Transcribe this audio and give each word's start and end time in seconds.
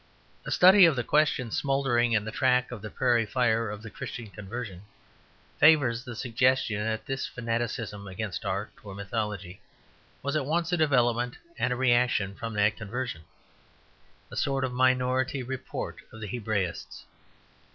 A 0.47 0.49
study 0.51 0.85
of 0.85 0.95
the 0.95 1.03
questions 1.03 1.59
smouldering 1.59 2.13
in 2.13 2.25
the 2.25 2.31
track 2.31 2.71
of 2.71 2.81
the 2.81 2.89
prairie 2.89 3.27
fire 3.27 3.69
of 3.69 3.83
the 3.83 3.91
Christian 3.91 4.31
conversion 4.31 4.81
favours 5.59 6.03
the 6.03 6.15
suggestion 6.15 6.83
that 6.83 7.05
this 7.05 7.27
fanaticism 7.27 8.07
against 8.07 8.43
art 8.43 8.71
or 8.83 8.95
mythology 8.95 9.61
was 10.23 10.35
at 10.35 10.47
once 10.47 10.71
a 10.71 10.77
development 10.77 11.37
and 11.59 11.71
a 11.71 11.75
reaction 11.75 12.33
from 12.33 12.55
that 12.55 12.77
conversion, 12.77 13.25
a 14.31 14.35
sort 14.35 14.63
of 14.63 14.73
minority 14.73 15.43
report 15.43 15.97
of 16.11 16.19
the 16.19 16.27
Hebraists. 16.27 17.05